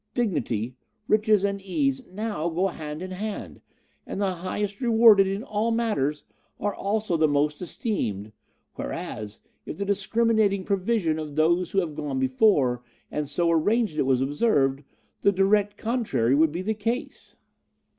[0.15, 0.73] Dignity,
[1.07, 3.61] riches and ease now go hand in hand,
[4.07, 6.23] and the highest rewarded in all matters
[6.59, 8.31] are also the most esteemed,
[8.73, 14.07] whereas, if the discriminating provision of those who have gone before and so arranged it
[14.07, 14.83] was observed,
[15.21, 17.37] the direct contrary would be the case.